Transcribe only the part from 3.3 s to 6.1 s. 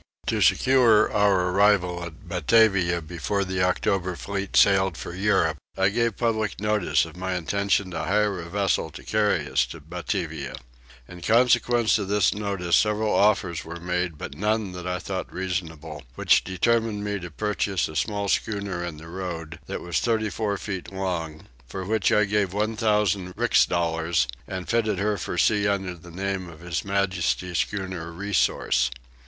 the October fleet sailed for Europe I